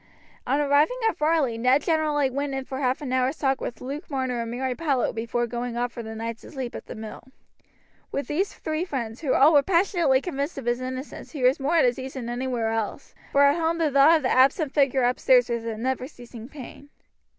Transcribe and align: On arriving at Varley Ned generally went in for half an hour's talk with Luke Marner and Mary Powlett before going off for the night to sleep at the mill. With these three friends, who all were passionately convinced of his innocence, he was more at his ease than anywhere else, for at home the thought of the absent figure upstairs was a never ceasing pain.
On 0.47 0.59
arriving 0.59 0.97
at 1.07 1.15
Varley 1.17 1.59
Ned 1.59 1.83
generally 1.83 2.31
went 2.31 2.55
in 2.55 2.65
for 2.65 2.79
half 2.79 3.03
an 3.03 3.13
hour's 3.13 3.37
talk 3.37 3.61
with 3.61 3.81
Luke 3.81 4.09
Marner 4.09 4.41
and 4.41 4.49
Mary 4.49 4.73
Powlett 4.73 5.13
before 5.13 5.45
going 5.45 5.77
off 5.77 5.91
for 5.91 6.01
the 6.01 6.15
night 6.15 6.39
to 6.39 6.49
sleep 6.49 6.73
at 6.73 6.87
the 6.87 6.95
mill. 6.95 7.21
With 8.11 8.25
these 8.25 8.51
three 8.51 8.83
friends, 8.83 9.21
who 9.21 9.35
all 9.35 9.53
were 9.53 9.61
passionately 9.61 10.19
convinced 10.19 10.57
of 10.57 10.65
his 10.65 10.81
innocence, 10.81 11.33
he 11.33 11.43
was 11.43 11.59
more 11.59 11.75
at 11.77 11.85
his 11.85 11.99
ease 11.99 12.15
than 12.15 12.29
anywhere 12.29 12.71
else, 12.71 13.13
for 13.31 13.43
at 13.43 13.59
home 13.59 13.77
the 13.77 13.91
thought 13.91 14.15
of 14.17 14.23
the 14.23 14.29
absent 14.31 14.73
figure 14.73 15.03
upstairs 15.03 15.49
was 15.49 15.65
a 15.65 15.77
never 15.77 16.07
ceasing 16.07 16.49
pain. 16.49 16.89